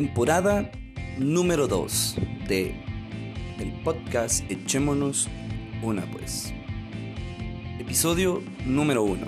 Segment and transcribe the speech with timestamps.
[0.00, 0.72] temporada
[1.18, 2.16] número 2
[2.48, 2.74] de
[3.58, 5.28] el podcast Echémonos
[5.82, 6.54] una pues.
[7.78, 9.26] Episodio número 1.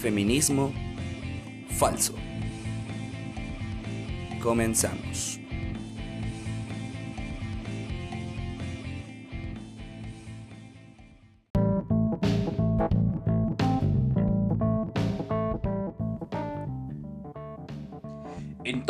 [0.00, 0.72] Feminismo
[1.78, 2.16] falso.
[4.42, 5.39] Comenzamos.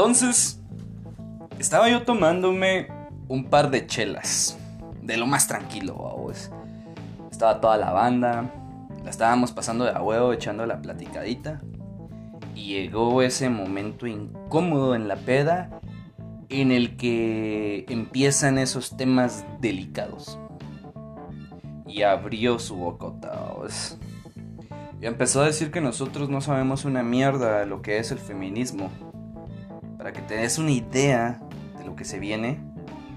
[0.01, 0.59] Entonces,
[1.59, 2.89] estaba yo tomándome
[3.29, 4.59] un par de chelas.
[5.03, 6.33] De lo más tranquilo.
[7.31, 8.51] Estaba toda la banda.
[9.05, 11.61] La estábamos pasando de a huevo, echando la platicadita.
[12.55, 15.69] Y llegó ese momento incómodo en la peda
[16.49, 20.39] en el que empiezan esos temas delicados.
[21.87, 23.53] Y abrió su bocota.
[24.99, 28.91] Y empezó a decir que nosotros no sabemos una mierda lo que es el feminismo.
[30.01, 31.39] Para que te una idea
[31.77, 32.59] de lo que se viene,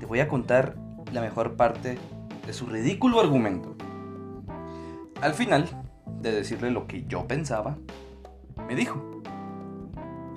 [0.01, 0.75] te voy a contar
[1.13, 1.97] la mejor parte
[2.45, 3.73] de su ridículo argumento.
[5.21, 5.69] Al final
[6.19, 7.77] de decirle lo que yo pensaba,
[8.67, 9.01] me dijo,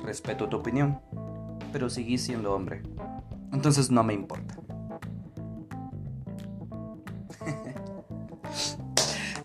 [0.04, 1.00] respeto tu opinión,
[1.72, 2.84] pero seguí siendo hombre.
[3.52, 4.56] Entonces no me importa.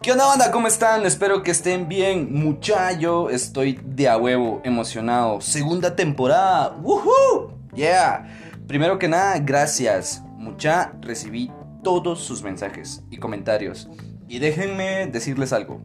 [0.02, 0.50] ¿Qué onda banda?
[0.50, 1.06] ¿Cómo están?
[1.06, 2.34] Espero que estén bien.
[2.34, 5.42] Muchacho, estoy de a huevo emocionado.
[5.42, 6.76] Segunda temporada.
[6.82, 7.54] ¡Woohoo!
[7.76, 8.28] Yeah.
[8.68, 10.24] Primero que nada, gracias.
[10.38, 11.52] Mucha, recibí
[11.84, 13.90] todos sus mensajes y comentarios.
[14.28, 15.80] Y déjenme decirles algo.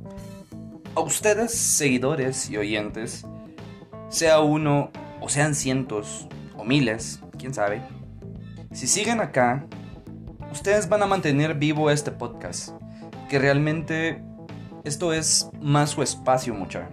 [0.94, 3.26] A ustedes, seguidores y oyentes,
[4.08, 7.82] sea uno o sean cientos o miles, quién sabe,
[8.72, 9.66] si siguen acá,
[10.50, 12.70] ustedes van a mantener vivo este podcast
[13.28, 14.22] que realmente
[14.84, 16.88] esto es más su espacio, mucha.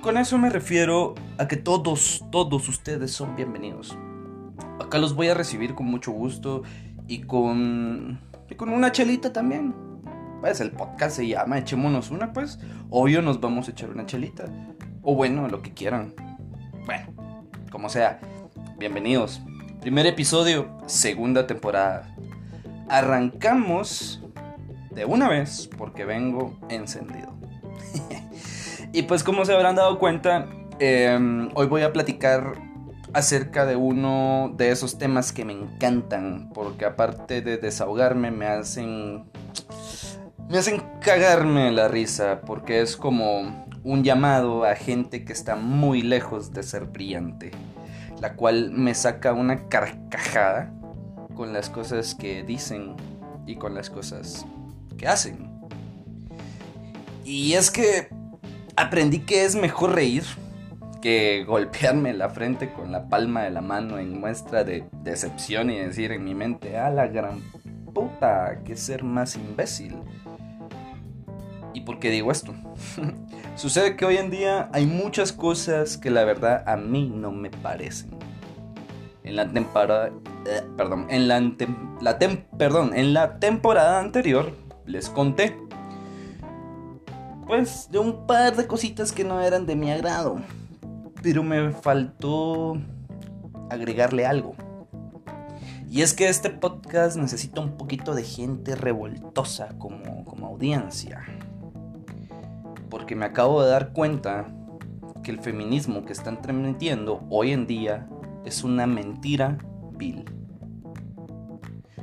[0.00, 3.96] Con eso me refiero a que todos, todos ustedes son bienvenidos.
[4.80, 6.62] Acá los voy a recibir con mucho gusto
[7.06, 9.74] y con, y con una chelita también.
[10.40, 12.58] Pues el podcast se llama Echémonos una, pues.
[12.90, 14.44] Obvio nos vamos a echar una chelita.
[15.02, 16.14] O bueno, lo que quieran.
[16.86, 17.06] Bueno,
[17.70, 18.20] como sea.
[18.78, 19.42] Bienvenidos.
[19.80, 22.14] Primer episodio, segunda temporada.
[22.88, 24.22] Arrancamos
[24.98, 27.32] de una vez porque vengo encendido.
[28.92, 30.46] y pues como se habrán dado cuenta,
[30.80, 32.54] eh, hoy voy a platicar
[33.14, 39.24] acerca de uno de esos temas que me encantan, porque aparte de desahogarme me hacen
[40.48, 46.02] me hacen cagarme la risa, porque es como un llamado a gente que está muy
[46.02, 47.52] lejos de ser brillante,
[48.20, 50.72] la cual me saca una carcajada
[51.36, 52.96] con las cosas que dicen
[53.46, 54.46] y con las cosas
[54.98, 55.48] que hacen.
[57.24, 58.08] Y es que
[58.76, 60.24] aprendí que es mejor reír
[61.00, 65.78] que golpearme la frente con la palma de la mano en muestra de decepción y
[65.78, 67.40] decir en mi mente, a la gran
[67.94, 69.96] puta, que ser más imbécil.
[71.72, 72.54] ¿Y por qué digo esto?
[73.56, 77.50] Sucede que hoy en día hay muchas cosas que la verdad a mí no me
[77.50, 78.10] parecen.
[79.22, 80.10] En la temporada,
[80.46, 81.40] eh, perdón, en la,
[82.00, 84.52] la tem, perdón, en la temporada anterior
[84.88, 85.56] les conté
[87.48, 90.36] pues de un par de cositas que no eran de mi agrado.
[91.22, 92.76] Pero me faltó
[93.70, 94.54] agregarle algo.
[95.90, 101.24] Y es que este podcast necesita un poquito de gente revoltosa como, como audiencia.
[102.90, 104.46] Porque me acabo de dar cuenta
[105.22, 108.06] que el feminismo que están transmitiendo hoy en día
[108.44, 109.56] es una mentira
[109.92, 110.26] vil.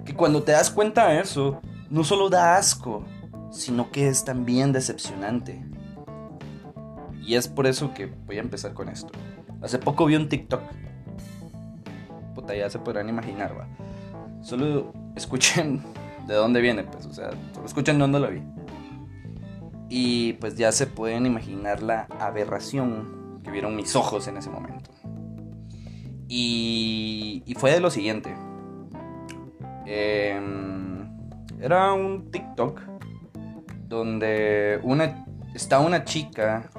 [0.04, 1.62] Que cuando te das cuenta de eso,
[1.96, 3.06] no solo da asco,
[3.52, 5.66] sino que es también decepcionante.
[7.26, 9.14] Y es por eso que voy a empezar con esto.
[9.62, 10.62] Hace poco vi un TikTok.
[12.36, 13.70] Puta, ya se podrán imaginar, va.
[14.42, 15.84] Solo escuchen
[16.28, 18.44] de dónde viene, pues, o sea, solo escuchen dónde lo vi.
[19.88, 24.92] Y pues ya se pueden imaginar la aberración que vieron mis ojos en ese momento.
[26.28, 28.36] Y, y fue de lo siguiente.
[29.86, 30.95] Eh,
[31.66, 32.80] era un TikTok
[33.88, 35.26] donde una,
[35.56, 36.70] está una chica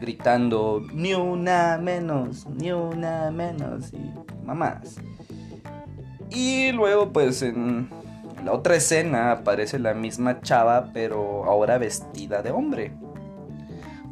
[0.00, 4.12] gritando ni una menos, ni una menos y
[4.46, 5.00] mamás.
[6.30, 7.88] Y luego pues en
[8.44, 12.92] la otra escena aparece la misma chava pero ahora vestida de hombre.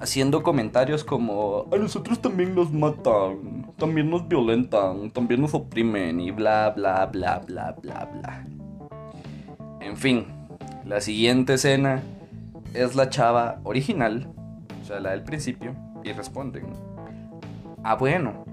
[0.01, 6.33] Haciendo comentarios como a nosotros también nos matan, también nos violentan, también nos oprimen y
[6.33, 8.45] bla bla bla bla bla bla.
[9.85, 10.27] En fin,
[10.87, 12.03] la siguiente escena
[12.73, 14.33] es la chava original,
[14.81, 16.73] o sea, la del principio, y responden,
[17.83, 18.47] ah bueno,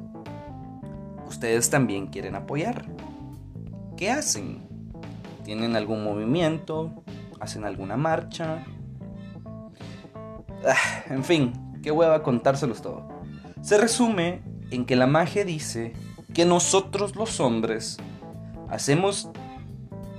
[1.26, 2.84] ustedes también quieren apoyar.
[3.96, 4.68] ¿Qué hacen?
[5.46, 7.02] ¿Tienen algún movimiento?
[7.40, 8.66] ¿Hacen alguna marcha?
[10.68, 13.08] Ah, en fin, qué hueva contárselos todo.
[13.62, 15.94] Se resume en que la magia dice
[16.34, 17.98] que nosotros los hombres
[18.70, 19.30] hacemos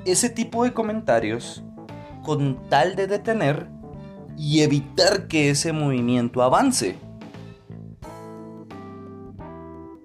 [0.04, 1.62] ese tipo de comentarios
[2.22, 3.68] con tal de detener
[4.36, 6.96] y evitar que ese movimiento avance.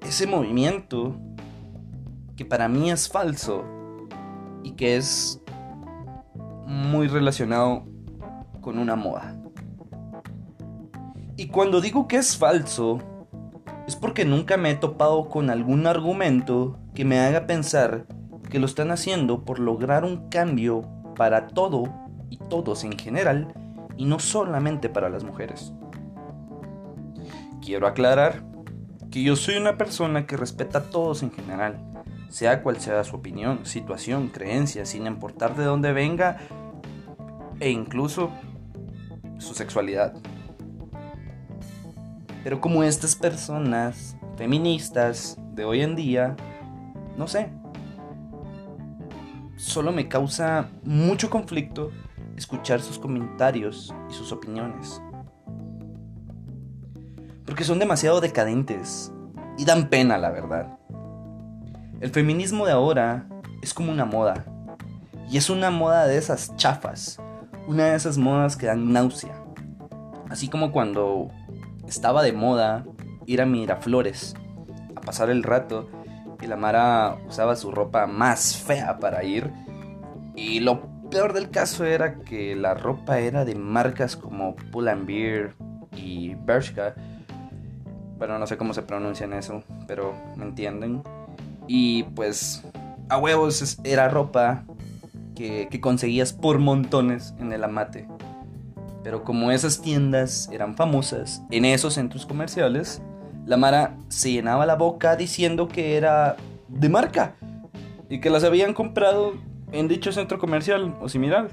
[0.02, 1.16] Ese movimiento
[2.36, 3.66] que para mí es falso
[4.64, 5.42] y que es
[6.66, 7.86] muy relacionado
[8.62, 9.36] con una moda.
[11.36, 13.00] Y cuando digo que es falso,
[13.88, 18.06] es porque nunca me he topado con algún argumento que me haga pensar
[18.50, 20.84] que lo están haciendo por lograr un cambio
[21.16, 21.84] para todo
[22.30, 23.54] y todos en general
[23.98, 25.74] y no solamente para las mujeres.
[27.62, 28.44] Quiero aclarar
[29.12, 31.78] que yo soy una persona que respeta a todos en general,
[32.30, 36.38] sea cual sea su opinión, situación, creencia, sin importar de dónde venga
[37.60, 38.30] e incluso
[39.38, 40.14] su sexualidad.
[42.44, 46.36] Pero como estas personas feministas de hoy en día,
[47.18, 47.50] no sé,
[49.68, 51.92] solo me causa mucho conflicto
[52.36, 55.02] escuchar sus comentarios y sus opiniones.
[57.46, 59.12] Porque son demasiado decadentes
[59.58, 60.78] y dan pena, la verdad.
[62.00, 63.28] El feminismo de ahora
[63.62, 64.46] es como una moda.
[65.30, 67.20] Y es una moda de esas chafas.
[67.68, 69.44] Una de esas modas que dan náusea.
[70.30, 71.30] Así como cuando
[71.88, 72.86] estaba de moda
[73.26, 74.36] ir a Miraflores
[74.96, 75.90] a pasar el rato
[76.42, 79.52] y la Mara usaba su ropa más fea para ir.
[80.36, 85.06] Y lo peor del caso era que la ropa era de marcas como Pull and
[85.06, 85.56] Beer
[85.96, 86.96] y Bershka.
[88.18, 91.04] Bueno, no sé cómo se pronuncian eso, pero me entienden.
[91.68, 92.64] Y pues
[93.10, 94.64] a huevos era ropa
[95.36, 98.08] que, que conseguías por montones en el amate.
[99.04, 103.02] Pero como esas tiendas eran famosas en esos centros comerciales,
[103.48, 106.36] la Mara se llenaba la boca diciendo que era
[106.68, 107.36] de marca
[108.10, 109.36] y que las habían comprado
[109.72, 111.50] en dicho centro comercial o similar,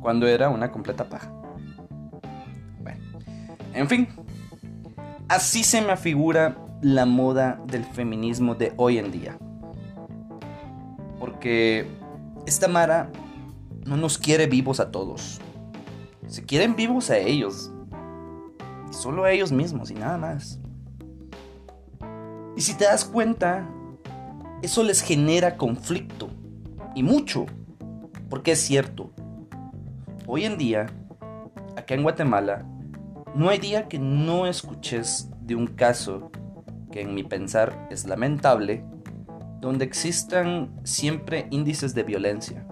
[0.00, 1.32] cuando era una completa paja.
[2.80, 3.00] Bueno,
[3.74, 4.08] en fin,
[5.28, 9.38] así se me afigura la moda del feminismo de hoy en día.
[11.20, 11.86] Porque
[12.44, 13.10] esta Mara
[13.86, 15.40] no nos quiere vivos a todos.
[16.26, 17.70] Se quieren vivos a ellos.
[18.90, 20.58] Solo a ellos mismos y nada más.
[22.56, 23.68] Y si te das cuenta,
[24.62, 26.30] eso les genera conflicto.
[26.94, 27.46] Y mucho.
[28.30, 29.10] Porque es cierto.
[30.26, 30.86] Hoy en día,
[31.76, 32.64] acá en Guatemala,
[33.34, 36.30] no hay día que no escuches de un caso
[36.92, 38.84] que en mi pensar es lamentable,
[39.60, 42.64] donde existan siempre índices de violencia.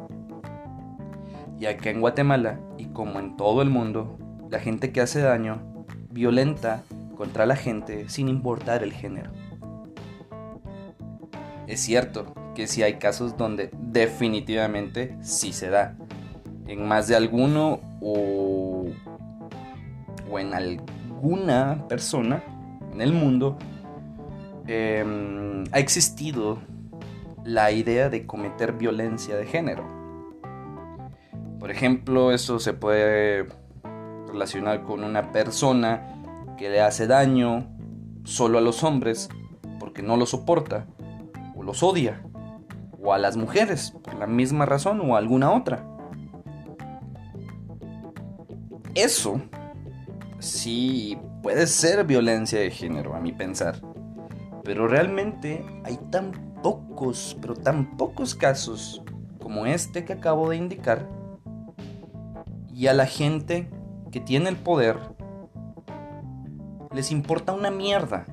[1.58, 4.16] Y acá en Guatemala, y como en todo el mundo,
[4.48, 6.84] la gente que hace daño violenta
[7.16, 9.32] contra la gente sin importar el género.
[11.66, 15.96] Es cierto que sí hay casos donde definitivamente sí se da.
[16.66, 18.86] En más de alguno o,
[20.30, 22.42] o en alguna persona
[22.92, 23.58] en el mundo
[24.66, 26.58] em, ha existido
[27.44, 29.84] la idea de cometer violencia de género.
[31.58, 33.46] Por ejemplo, eso se puede
[34.26, 36.22] relacionar con una persona
[36.58, 37.68] que le hace daño
[38.24, 39.28] solo a los hombres
[39.78, 40.86] porque no lo soporta
[41.62, 42.22] los odia
[43.02, 45.86] o a las mujeres por la misma razón o alguna otra.
[48.94, 49.40] Eso
[50.38, 53.80] sí puede ser violencia de género, a mi pensar.
[54.64, 59.02] Pero realmente hay tan pocos, pero tan pocos casos
[59.40, 61.08] como este que acabo de indicar.
[62.72, 63.68] Y a la gente
[64.10, 64.98] que tiene el poder
[66.92, 68.26] les importa una mierda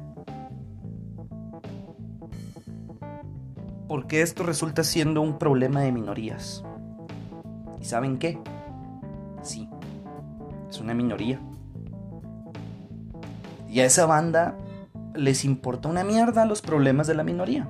[4.09, 6.63] porque esto resulta siendo un problema de minorías.
[7.79, 8.39] ¿Y saben qué?
[9.43, 9.69] Sí,
[10.67, 11.39] es una minoría.
[13.67, 14.57] Y a esa banda
[15.13, 17.69] les importa una mierda los problemas de la minoría.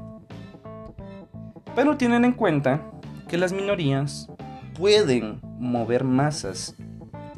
[1.75, 2.89] Pero tienen en cuenta
[3.27, 4.31] que las minorías
[4.77, 6.73] pueden mover masas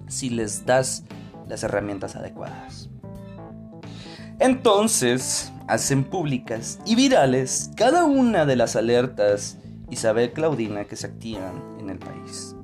[0.10, 1.06] si les das
[1.48, 2.92] las herramientas adecuadas.
[4.38, 9.58] Entonces, hacen públicas y virales cada una de las alertas
[9.90, 12.58] Isabel Claudina que se activan en el país.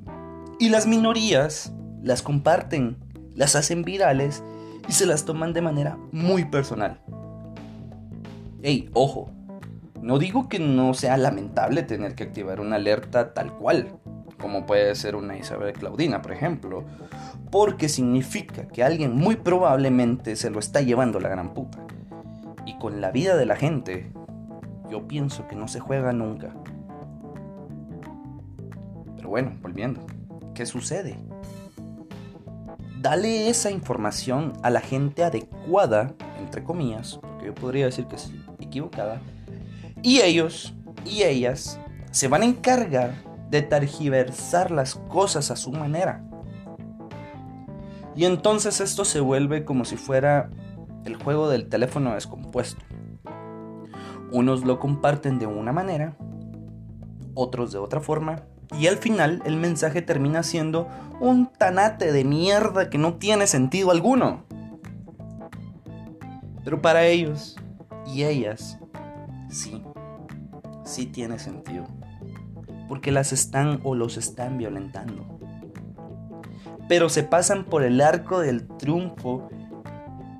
[0.58, 1.72] Y las minorías
[2.02, 2.98] las comparten,
[3.34, 4.42] las hacen virales
[4.90, 7.00] y se las toman de manera muy personal.
[8.62, 9.30] Ey, ojo,
[10.02, 13.88] No digo que no sea lamentable tener que activar una alerta tal cual,
[14.38, 16.84] como puede ser una Isabel Claudina, por ejemplo,
[17.50, 21.78] porque significa que alguien muy probablemente se lo está llevando la gran puta.
[22.78, 24.12] Con la vida de la gente,
[24.88, 26.54] yo pienso que no se juega nunca.
[29.16, 30.06] Pero bueno, volviendo,
[30.54, 31.18] ¿qué sucede?
[33.00, 38.32] Dale esa información a la gente adecuada, entre comillas, porque yo podría decir que es
[38.60, 39.20] equivocada,
[40.02, 41.80] y ellos y ellas
[42.12, 43.12] se van a encargar
[43.50, 46.24] de tergiversar las cosas a su manera.
[48.14, 50.50] Y entonces esto se vuelve como si fuera
[51.04, 52.82] el juego del teléfono descompuesto.
[54.30, 56.16] Unos lo comparten de una manera,
[57.34, 58.42] otros de otra forma,
[58.78, 60.88] y al final el mensaje termina siendo
[61.20, 64.44] un tanate de mierda que no tiene sentido alguno.
[66.64, 67.56] Pero para ellos
[68.06, 68.78] y ellas,
[69.48, 69.82] sí,
[70.84, 71.86] sí tiene sentido.
[72.88, 75.24] Porque las están o los están violentando.
[76.88, 79.48] Pero se pasan por el arco del triunfo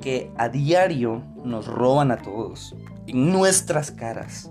[0.01, 2.75] que a diario nos roban a todos,
[3.07, 4.51] en nuestras caras.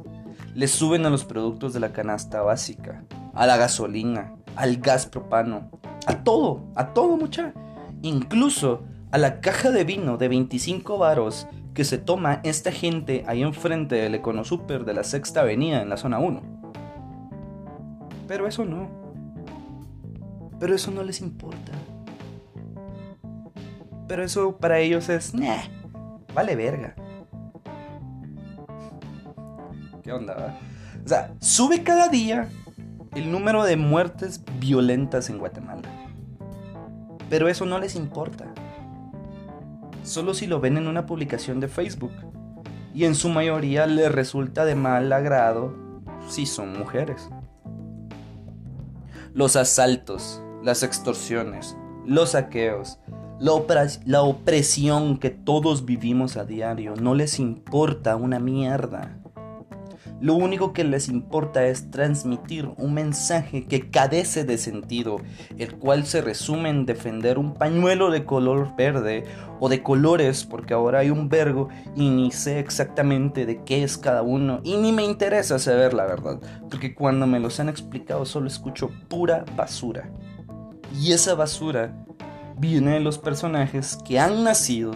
[0.54, 5.70] Les suben a los productos de la canasta básica, a la gasolina, al gas propano,
[6.08, 7.54] a todo, a todo mucha.
[8.02, 13.44] Incluso a la caja de vino de 25 varos que se toma esta gente ahí
[13.44, 16.42] enfrente del Econo Super de la Sexta Avenida en la zona 1.
[18.28, 18.90] Pero eso no.
[20.60, 21.72] Pero eso no les importa.
[24.08, 25.34] Pero eso para ellos es,
[26.34, 26.96] vale verga.
[30.04, 30.34] ¿Qué onda?
[30.34, 30.58] Va?
[31.04, 32.48] O sea, sube cada día
[33.16, 35.90] el número de muertes violentas en Guatemala.
[37.30, 38.46] Pero eso no les importa
[40.08, 42.14] solo si lo ven en una publicación de Facebook.
[42.94, 45.76] Y en su mayoría les resulta de mal agrado
[46.30, 47.30] si son mujeres.
[49.34, 53.00] Los asaltos, las extorsiones, los saqueos,
[53.40, 59.20] la, opresión que todos vivimos a diario no les importa una mierda.
[60.20, 65.18] Lo único que les importa es transmitir un mensaje que carece de sentido,
[65.60, 69.26] el cual se resume en defender un pañuelo de color verde
[69.60, 74.00] o de colores, porque ahora hay un vergo y ni sé exactamente de qué es
[74.00, 78.26] cada uno y ni me interesa saber la verdad, porque cuando me los han explicado
[78.26, 80.10] solo escucho pura basura.
[81.00, 81.94] Y esa basura
[82.58, 84.92] viene de los personajes que han nacido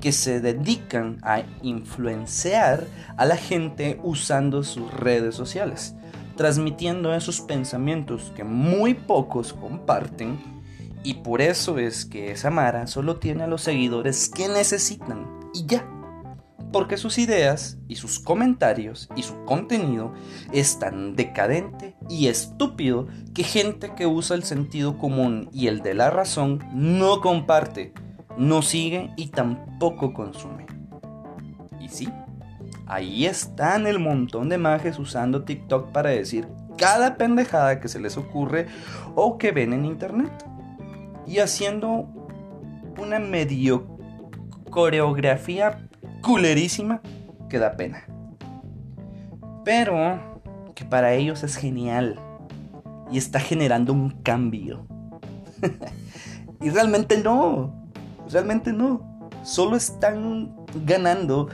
[0.00, 2.86] que se dedican a influenciar
[3.16, 5.94] a la gente usando sus redes sociales,
[6.36, 10.38] transmitiendo esos pensamientos que muy pocos comparten
[11.02, 15.64] y por eso es que esa Mara solo tiene a los seguidores que necesitan y
[15.66, 15.95] ya.
[16.72, 20.12] Porque sus ideas y sus comentarios y su contenido
[20.52, 25.94] es tan decadente y estúpido que gente que usa el sentido común y el de
[25.94, 27.94] la razón no comparte
[28.36, 30.66] no sigue y tampoco consume.
[31.80, 32.08] Y sí,
[32.86, 36.46] ahí están el montón de majes usando TikTok para decir
[36.76, 38.66] cada pendejada que se les ocurre
[39.14, 40.32] o que ven en internet.
[41.26, 42.08] Y haciendo
[42.98, 43.98] una medio
[44.70, 45.85] coreografía
[46.26, 47.00] culerísima
[47.48, 48.04] que da pena.
[49.64, 50.42] Pero
[50.74, 52.18] que para ellos es genial
[53.12, 54.86] y está generando un cambio.
[56.60, 57.88] y realmente no.
[58.28, 59.30] Realmente no.
[59.44, 61.48] Solo están ganando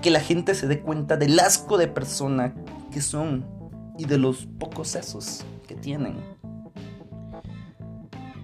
[0.00, 2.54] que la gente se dé cuenta del asco de persona
[2.90, 3.44] que son
[3.98, 6.16] y de los pocos sesos que tienen.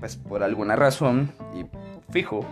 [0.00, 1.64] Pues por alguna razón, y
[2.12, 2.44] fijo,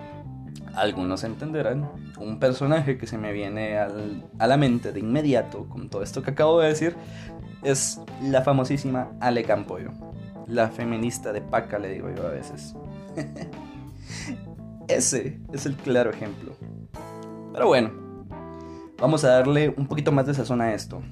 [0.75, 6.03] algunos entenderán, un personaje que se me viene a la mente de inmediato con todo
[6.03, 6.97] esto que acabo de decir
[7.63, 9.91] es la famosísima Ale Campoyo,
[10.47, 12.75] la feminista de Paca, le digo yo a veces.
[14.89, 16.53] Ese es el claro ejemplo.
[17.53, 17.91] Pero bueno,
[18.99, 21.03] vamos a darle un poquito más de sazón a esto.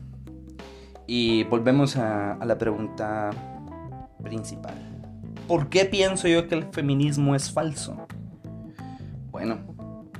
[1.07, 3.31] Y volvemos a, a la pregunta
[4.23, 4.75] principal.
[5.47, 8.07] ¿Por qué pienso yo que el feminismo es falso?
[9.39, 9.61] Bueno,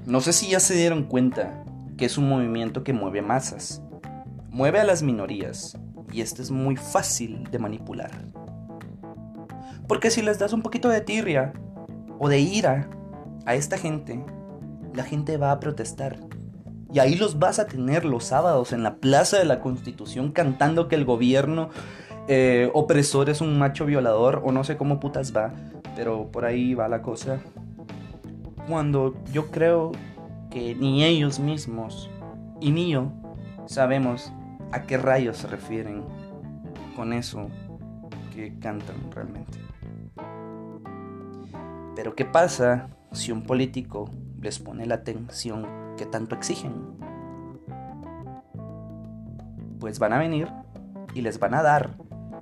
[0.07, 1.65] no sé si ya se dieron cuenta
[1.97, 3.83] que es un movimiento que mueve masas.
[4.49, 5.77] Mueve a las minorías.
[6.13, 8.13] Y este es muy fácil de manipular.
[9.89, 11.53] Porque si les das un poquito de tirria
[12.21, 12.89] o de ira
[13.45, 14.25] a esta gente,
[14.95, 16.21] la gente va a protestar.
[16.93, 20.87] Y ahí los vas a tener los sábados en la Plaza de la Constitución cantando
[20.87, 21.71] que el gobierno
[22.29, 25.53] eh, opresor es un macho violador o no sé cómo putas va,
[25.97, 27.41] pero por ahí va la cosa.
[28.69, 29.93] Cuando yo creo
[30.51, 32.11] que ni ellos mismos
[32.61, 33.11] y ni yo
[33.67, 34.33] sabemos
[34.73, 36.05] a qué rayos se refieren
[36.95, 37.49] con eso
[38.35, 39.59] que cantan realmente.
[41.97, 44.11] Pero ¿qué pasa si un político
[44.41, 46.75] les pone la atención que tanto exigen?
[49.81, 50.49] Pues van a venir
[51.15, 51.97] y les van a dar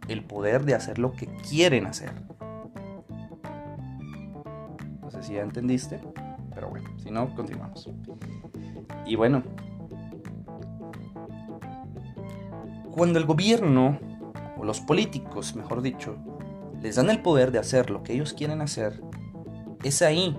[0.08, 2.12] el poder de hacer lo que quieren hacer.
[5.02, 6.00] No sé si ya entendiste,
[6.56, 7.88] pero bueno, si no, continuamos.
[9.04, 9.42] Y bueno,
[12.90, 13.98] cuando el gobierno,
[14.56, 16.16] o los políticos, mejor dicho,
[16.80, 19.02] les dan el poder de hacer lo que ellos quieren hacer,
[19.84, 20.34] es ahí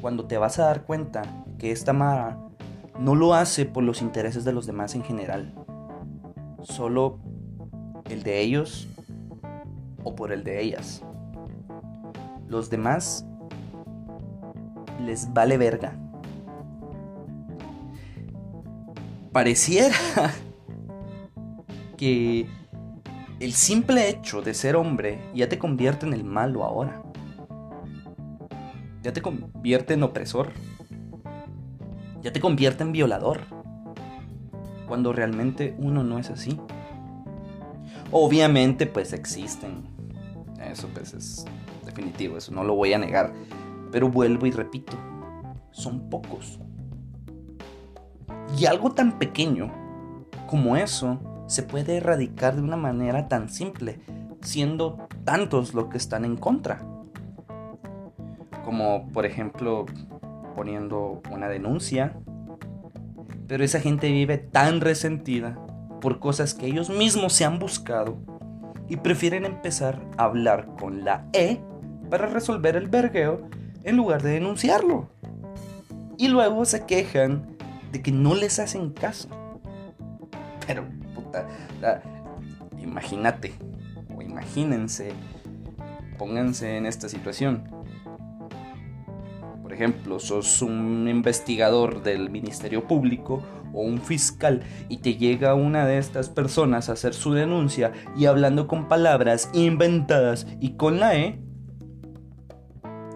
[0.00, 2.38] cuando te vas a dar cuenta que esta Mara
[2.98, 5.54] no lo hace por los intereses de los demás en general,
[6.62, 7.18] solo
[8.08, 8.88] el de ellos
[10.04, 11.02] o por el de ellas.
[12.46, 13.26] Los demás
[14.98, 15.98] les vale verga.
[19.32, 19.94] Pareciera
[21.96, 22.46] que
[23.40, 27.02] el simple hecho de ser hombre ya te convierte en el malo ahora.
[29.02, 30.52] Ya te convierte en opresor.
[32.20, 33.42] Ya te convierte en violador.
[34.88, 36.58] Cuando realmente uno no es así.
[38.10, 39.86] Obviamente pues existen.
[40.60, 41.44] Eso pues es
[41.84, 43.32] definitivo, eso no lo voy a negar.
[43.90, 44.96] Pero vuelvo y repito,
[45.70, 46.60] son pocos.
[48.58, 49.72] Y algo tan pequeño
[50.46, 54.00] como eso se puede erradicar de una manera tan simple,
[54.40, 56.80] siendo tantos los que están en contra.
[58.64, 59.86] Como por ejemplo
[60.58, 62.16] poniendo una denuncia.
[63.46, 65.56] Pero esa gente vive tan resentida
[66.00, 68.18] por cosas que ellos mismos se han buscado
[68.88, 71.60] y prefieren empezar a hablar con la E
[72.10, 73.48] para resolver el vergueo
[73.88, 75.08] en lugar de denunciarlo.
[76.16, 77.56] Y luego se quejan
[77.92, 79.28] de que no les hacen caso.
[80.66, 81.46] Pero, puta,
[82.78, 83.54] imagínate,
[84.14, 85.12] o imagínense,
[86.18, 87.64] pónganse en esta situación.
[89.62, 95.86] Por ejemplo, sos un investigador del Ministerio Público o un fiscal y te llega una
[95.86, 101.16] de estas personas a hacer su denuncia y hablando con palabras inventadas y con la
[101.16, 101.38] E,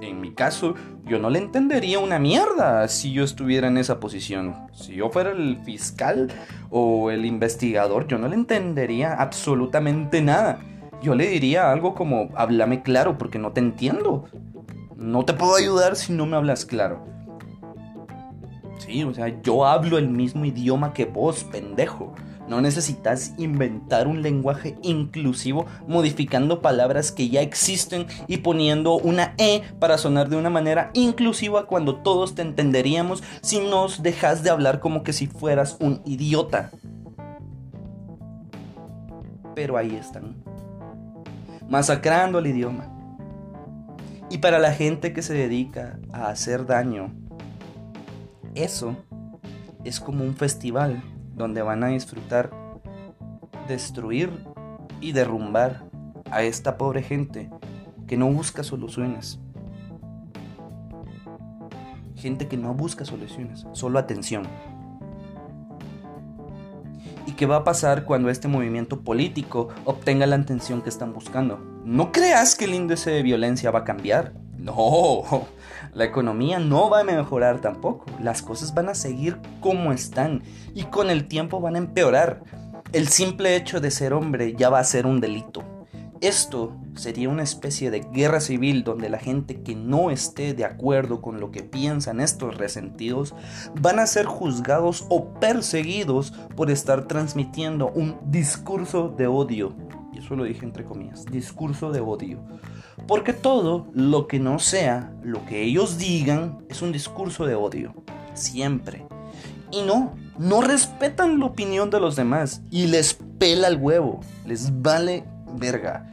[0.09, 4.57] en mi caso, yo no le entendería una mierda si yo estuviera en esa posición.
[4.73, 6.33] Si yo fuera el fiscal
[6.71, 10.61] o el investigador, yo no le entendería absolutamente nada.
[11.03, 14.25] Yo le diría algo como, háblame claro porque no te entiendo.
[14.97, 17.05] No te puedo ayudar si no me hablas claro.
[18.79, 22.15] Sí, o sea, yo hablo el mismo idioma que vos, pendejo.
[22.49, 29.63] No necesitas inventar un lenguaje inclusivo modificando palabras que ya existen y poniendo una E
[29.79, 34.81] para sonar de una manera inclusiva cuando todos te entenderíamos si nos dejas de hablar
[34.81, 36.71] como que si fueras un idiota.
[39.55, 40.43] Pero ahí están,
[41.69, 42.89] masacrando el idioma.
[44.31, 47.13] Y para la gente que se dedica a hacer daño
[48.55, 48.97] eso
[49.85, 51.03] es como un festival
[51.35, 52.51] donde van a disfrutar,
[53.69, 54.31] destruir
[55.01, 55.85] y derrumbar
[56.31, 57.51] a esta pobre gente
[58.07, 59.39] que no busca soluciones.
[62.17, 64.45] Gente que no busca soluciones, solo atención.
[67.27, 71.59] ¿Y qué va a pasar cuando este movimiento político obtenga la atención que están buscando?
[71.85, 74.35] No creas que el índice de violencia va a cambiar.
[74.63, 75.25] No,
[75.93, 78.07] la economía no va a mejorar tampoco.
[78.21, 82.45] Las cosas van a seguir como están y con el tiempo van a empeorar.
[82.93, 85.65] El simple hecho de ser hombre ya va a ser un delito.
[86.21, 91.21] Esto sería una especie de guerra civil donde la gente que no esté de acuerdo
[91.21, 93.35] con lo que piensan estos resentidos
[93.81, 99.75] van a ser juzgados o perseguidos por estar transmitiendo un discurso de odio.
[100.13, 102.39] Y eso lo dije entre comillas, discurso de odio
[103.07, 107.95] porque todo lo que no sea lo que ellos digan es un discurso de odio.
[108.35, 109.07] Siempre.
[109.71, 112.63] Y no, no respetan la opinión de los demás.
[112.71, 114.21] Y les pela el huevo.
[114.47, 116.13] Les vale verga.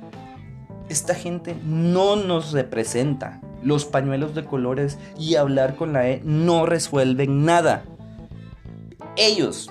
[0.89, 3.41] Esta gente no nos representa.
[3.62, 7.84] Los pañuelos de colores y hablar con la E no resuelven nada.
[9.17, 9.69] Ellos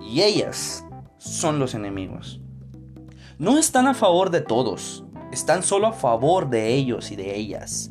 [0.00, 0.84] y ellas
[1.18, 2.40] son los enemigos.
[3.38, 7.90] No están a favor de todos están solo a favor de ellos y de ellas.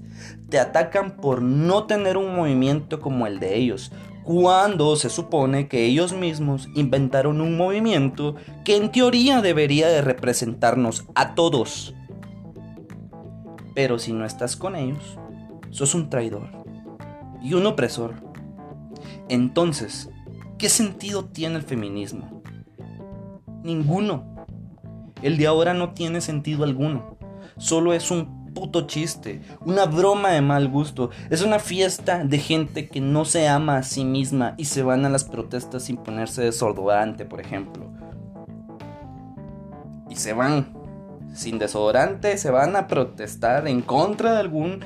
[0.49, 3.91] Te atacan por no tener un movimiento como el de ellos,
[4.23, 11.06] cuando se supone que ellos mismos inventaron un movimiento que en teoría debería de representarnos
[11.15, 11.95] a todos.
[13.73, 15.17] Pero si no estás con ellos,
[15.71, 16.49] sos un traidor
[17.41, 18.15] y un opresor.
[19.30, 20.10] Entonces,
[20.58, 22.43] ¿qué sentido tiene el feminismo?
[23.63, 24.45] Ninguno.
[25.21, 27.18] El de ahora no tiene sentido alguno.
[27.60, 31.12] Solo es un puto chiste, una broma de mal gusto.
[31.30, 35.06] Es una fiesta de gente que no se ama a sí misma y se van
[35.06, 37.91] a las protestas sin ponerse desodorante, por ejemplo.
[40.10, 40.74] Y se van
[41.34, 44.80] sin desodorante, se van a protestar en contra de algún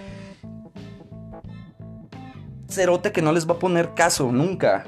[2.67, 4.83] cerote que no les va a poner caso nunca.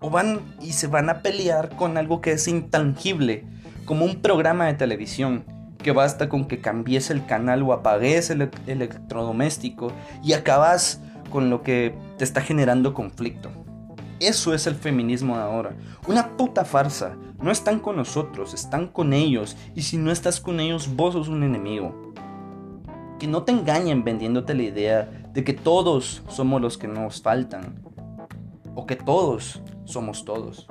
[0.00, 3.44] O van y se van a pelear con algo que es intangible,
[3.86, 5.55] como un programa de televisión,
[5.86, 11.62] que basta con que cambies el canal o apagues el electrodoméstico y acabas con lo
[11.62, 13.50] que te está generando conflicto.
[14.18, 15.76] Eso es el feminismo de ahora.
[16.08, 17.14] Una puta farsa.
[17.40, 19.56] No están con nosotros, están con ellos.
[19.76, 22.12] Y si no estás con ellos, vos sos un enemigo.
[23.20, 27.80] Que no te engañen vendiéndote la idea de que todos somos los que nos faltan.
[28.74, 30.66] O que todos somos todos.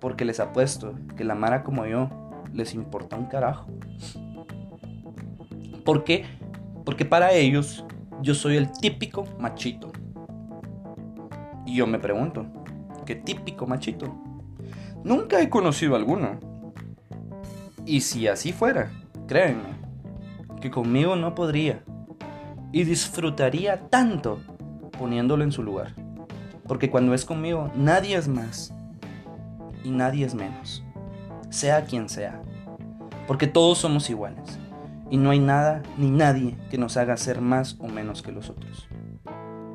[0.00, 2.08] Porque les apuesto que la Mara como yo
[2.52, 3.66] les importa un carajo.
[5.84, 6.24] ¿Por qué?
[6.84, 7.84] Porque para ellos
[8.22, 9.92] yo soy el típico machito.
[11.66, 12.46] Y yo me pregunto,
[13.04, 14.14] ¿qué típico machito?
[15.02, 16.40] Nunca he conocido alguno.
[17.84, 18.90] Y si así fuera,
[19.26, 19.74] créanme,
[20.60, 21.82] que conmigo no podría.
[22.72, 24.40] Y disfrutaría tanto
[24.98, 25.94] poniéndolo en su lugar.
[26.66, 28.72] Porque cuando es conmigo, nadie es más.
[29.84, 30.82] Y nadie es menos.
[31.50, 32.42] Sea quien sea.
[33.26, 34.58] Porque todos somos iguales.
[35.14, 38.50] Y no hay nada ni nadie que nos haga ser más o menos que los
[38.50, 38.88] otros.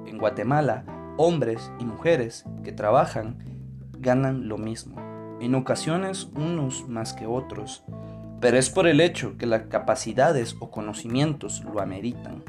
[0.05, 0.83] En Guatemala,
[1.15, 3.37] hombres y mujeres que trabajan
[3.93, 4.97] ganan lo mismo.
[5.39, 7.85] En ocasiones unos más que otros.
[8.41, 12.43] Pero es por el hecho que las capacidades o conocimientos lo ameritan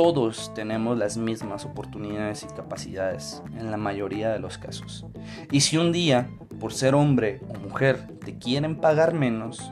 [0.00, 5.04] todos tenemos las mismas oportunidades y capacidades en la mayoría de los casos.
[5.52, 9.70] Y si un día, por ser hombre o mujer, te quieren pagar menos,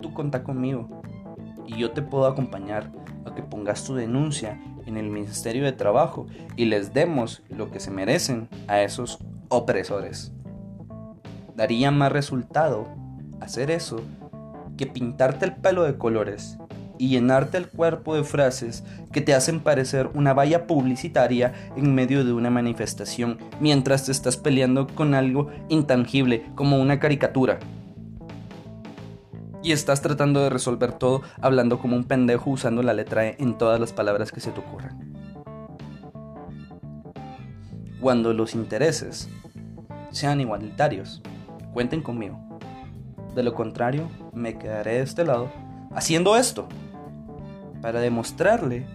[0.00, 1.02] tú cuenta conmigo
[1.66, 2.90] y yo te puedo acompañar
[3.24, 7.80] a que pongas tu denuncia en el Ministerio de Trabajo y les demos lo que
[7.80, 10.32] se merecen a esos opresores.
[11.54, 12.88] Daría más resultado
[13.40, 14.00] hacer eso
[14.76, 16.58] que pintarte el pelo de colores
[16.98, 22.24] y llenarte el cuerpo de frases que te hacen parecer una valla publicitaria en medio
[22.24, 27.58] de una manifestación mientras te estás peleando con algo intangible como una caricatura.
[29.62, 33.58] Y estás tratando de resolver todo hablando como un pendejo usando la letra E en
[33.58, 34.98] todas las palabras que se te ocurran.
[38.00, 39.28] Cuando los intereses
[40.10, 41.22] sean igualitarios,
[41.74, 42.38] cuenten conmigo.
[43.34, 45.50] De lo contrario, me quedaré de este lado
[45.94, 46.68] haciendo esto
[47.82, 48.86] para demostrarle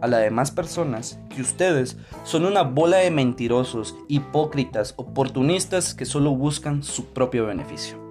[0.00, 6.34] a las demás personas que ustedes son una bola de mentirosos, hipócritas, oportunistas que solo
[6.34, 8.03] buscan su propio beneficio.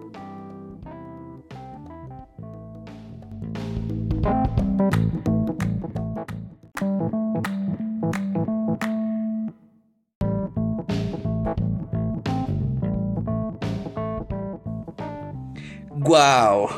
[16.13, 16.69] ¡Guau!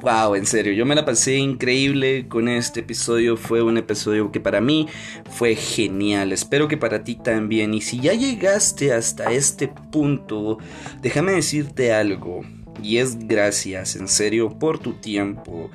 [0.00, 3.36] Wow, en serio, yo me la pasé increíble con este episodio.
[3.36, 4.86] Fue un episodio que para mí
[5.28, 6.30] fue genial.
[6.30, 7.74] Espero que para ti también.
[7.74, 10.58] Y si ya llegaste hasta este punto,
[11.00, 12.42] déjame decirte algo.
[12.80, 15.72] Y es gracias, en serio, por tu tiempo.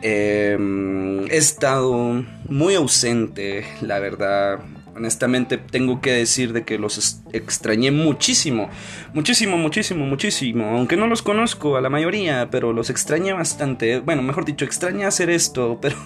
[0.00, 4.60] Em, he estado muy ausente, la verdad
[4.94, 8.70] honestamente tengo que decir de que los extrañé muchísimo,
[9.14, 14.22] muchísimo, muchísimo, muchísimo, aunque no los conozco a la mayoría, pero los extrañé bastante, bueno,
[14.22, 15.96] mejor dicho, extrañé hacer esto, pero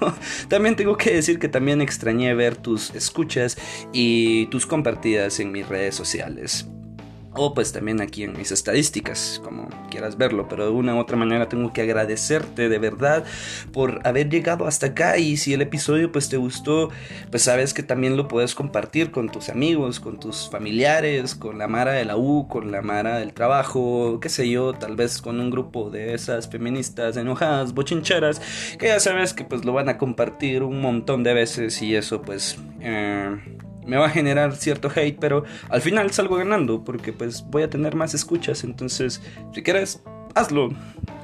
[0.49, 3.57] también tengo que decir que también extrañé ver tus escuchas
[3.93, 6.67] y tus compartidas en mis redes sociales
[7.37, 11.17] o pues también aquí en mis estadísticas, como quieras verlo, pero de una u otra
[11.17, 13.25] manera tengo que agradecerte de verdad
[13.73, 15.19] por haber llegado hasta acá.
[15.19, 16.91] Y si el episodio pues te gustó,
[17.31, 21.69] pues sabes que también lo puedes compartir con tus amigos, con tus familiares, con la
[21.69, 25.41] Mara de la U, con la Mara del trabajo, qué sé yo, tal vez con
[25.41, 28.41] un grupo de esas feministas enojadas, bochincheras,
[28.79, 32.23] que ya sabes que pues lo van a compartir un montón de veces y eso
[32.23, 32.59] pues...
[32.81, 33.37] Eh,
[33.87, 37.71] me va a generar cierto hate, pero al final salgo ganando porque pues voy a
[37.71, 39.23] tener más escuchas, entonces
[39.53, 40.03] si quieres
[40.37, 40.71] hazlo.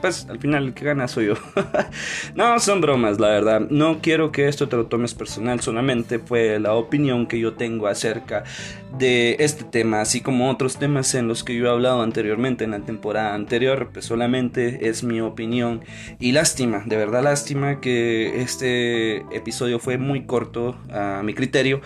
[0.01, 1.35] Pues al final el que gana soy yo.
[2.35, 3.61] no, son bromas, la verdad.
[3.70, 7.87] No quiero que esto te lo tomes personal, solamente fue la opinión que yo tengo
[7.87, 8.42] acerca
[8.98, 12.72] de este tema, así como otros temas en los que yo he hablado anteriormente en
[12.72, 15.83] la temporada anterior, pues solamente es mi opinión
[16.18, 21.81] y lástima, de verdad lástima que este episodio fue muy corto a mi criterio.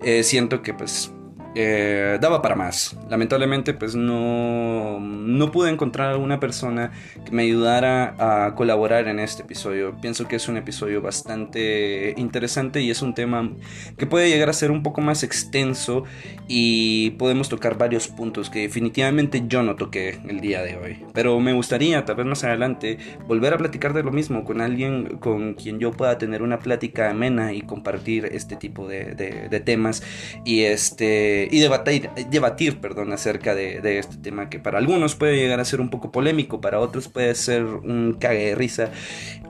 [0.00, 1.12] Eh, siento que pues
[1.54, 2.96] eh, daba para más.
[3.08, 6.92] Lamentablemente, pues no, no pude encontrar una persona
[7.24, 9.96] que me ayudara a colaborar en este episodio.
[10.00, 13.50] Pienso que es un episodio bastante interesante y es un tema
[13.96, 16.04] que puede llegar a ser un poco más extenso
[16.46, 21.04] y podemos tocar varios puntos que definitivamente yo no toqué el día de hoy.
[21.14, 25.18] Pero me gustaría, tal vez más adelante, volver a platicar de lo mismo con alguien
[25.18, 30.02] con quien yo pueda tener una plática amena y compartir este tipo de, de temas
[30.44, 35.60] y este y debatir, debatir perdón, acerca de, este tema que para algunos puede llegar
[35.60, 38.90] a ser un poco polémico, para otros puede ser un cague de risa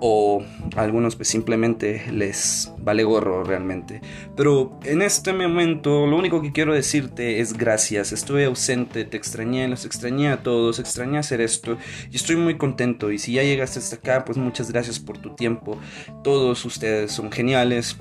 [0.01, 0.43] o
[0.77, 4.01] a algunos pues simplemente les vale gorro realmente.
[4.37, 9.69] Pero en este momento lo único que quiero decirte es gracias, estuve ausente, te extrañé,
[9.69, 11.79] los extrañé a todos, extrañé hacer esto
[12.11, 13.11] y estoy muy contento.
[13.11, 15.79] Y si ya llegaste hasta acá pues muchas gracias por tu tiempo,
[16.23, 17.97] todos ustedes son geniales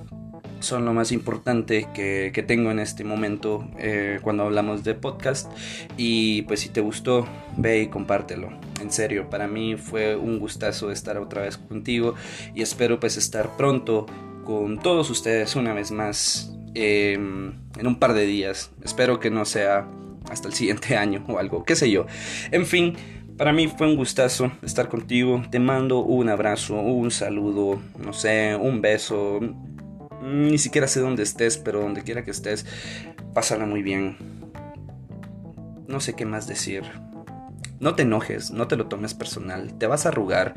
[0.60, 5.52] son lo más importante que, tengo en este momento eh, cuando hablamos de podcast.
[5.98, 8.50] Y pues si te gustó, ve y compártelo.
[8.82, 12.16] En serio, para mí fue un gustazo estar otra vez contigo
[12.54, 14.06] y espero pues estar pronto
[14.46, 18.72] con todos ustedes una vez más em, en un par de días.
[18.84, 19.88] Espero que no sea
[20.30, 22.06] hasta el siguiente año o algo, qué sé yo.
[22.52, 22.96] En fin.
[23.38, 25.44] Para mí fue un gustazo estar contigo.
[25.52, 29.40] Te mando un abrazo, un saludo, no sé, un beso,
[30.22, 32.66] ni siquiera sé dónde estés, pero donde quiera que estés,
[33.34, 34.18] pásala muy bien.
[35.88, 36.84] No sé qué más decir.
[37.80, 39.78] No te enojes, no te lo tomes personal.
[39.78, 40.56] Te vas a arrugar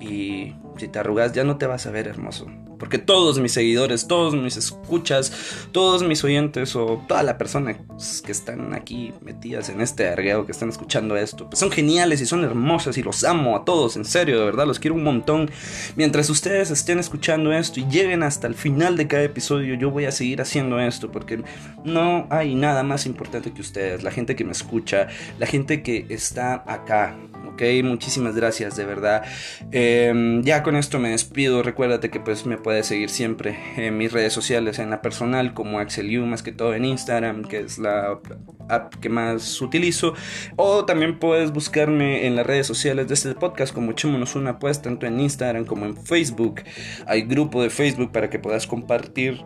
[0.00, 2.46] y si te arrugas ya no te vas a ver hermoso.
[2.78, 5.32] Porque todos mis seguidores, todos mis escuchas,
[5.72, 7.76] todos mis oyentes o toda la persona
[8.24, 12.26] que están aquí metidas en este argueo, que están escuchando esto, pues son geniales y
[12.26, 15.50] son hermosas y los amo a todos, en serio, de verdad, los quiero un montón.
[15.96, 20.04] Mientras ustedes estén escuchando esto y lleguen hasta el final de cada episodio, yo voy
[20.04, 21.42] a seguir haciendo esto porque
[21.84, 25.08] no hay nada más importante que ustedes, la gente que me escucha,
[25.40, 27.16] la gente que está acá
[27.58, 29.24] Ok, muchísimas gracias, de verdad.
[29.72, 31.64] Em, ya con esto me despido.
[31.64, 35.80] Recuérdate que pues me puedes seguir siempre en mis redes sociales, en la personal como
[35.80, 38.20] AxelU, más que todo en Instagram, que es la
[38.68, 40.14] app que más utilizo.
[40.54, 44.80] O también puedes buscarme en las redes sociales de este podcast como Echémonos una pues,
[44.80, 46.62] tanto en Instagram como en Facebook.
[47.08, 49.42] Hay grupo de Facebook para que puedas compartir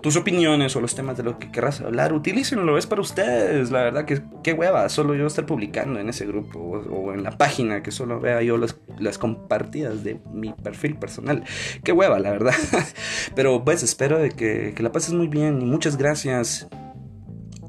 [0.00, 2.12] tus opiniones o los temas de lo que querrás hablar.
[2.12, 3.72] Utilícenlo, es para ustedes.
[3.72, 7.31] La verdad que qué hueva, solo yo estar publicando en ese grupo o en la
[7.36, 11.44] página, que solo vea yo las, compartidas de mi perfil personal.
[11.84, 12.54] Qué hueva, la verdad.
[13.34, 16.68] Pero pues espero de que, que la pases muy bien y muchas gracias.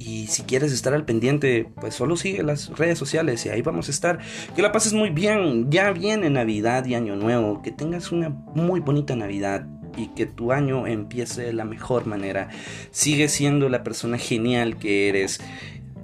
[0.06, 3.88] Y si quieres estar al pendiente, pues solo sigue las redes sociales y ahí vamos
[3.88, 4.20] a estar.
[4.54, 5.72] Que la pases muy bien.
[5.72, 7.62] Ya viene Navidad y Año Nuevo.
[7.62, 12.50] Que tengas una muy bonita Navidad y que tu año empiece de la mejor manera.
[12.92, 15.40] Sigue siendo la persona genial que eres.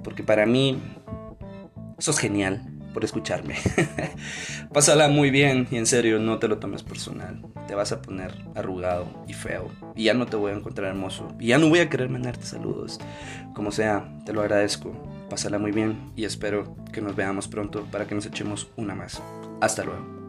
[0.02, 0.78] Porque para mí,
[1.98, 3.56] sos genial por escucharme.
[4.72, 7.42] Pásala muy bien y en serio no te lo tomes personal.
[7.66, 11.28] Te vas a poner arrugado y feo y ya no te voy a encontrar hermoso
[11.38, 12.98] y ya no voy a querer mandarte saludos.
[13.54, 14.92] Como sea, te lo agradezco.
[15.28, 19.22] Pásala muy bien y espero que nos veamos pronto para que nos echemos una más.
[19.60, 20.19] Hasta luego.